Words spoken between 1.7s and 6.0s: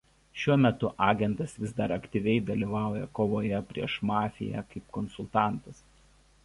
dar aktyviai dalyvauja kovoje prieš mafiją kaip konsultantas.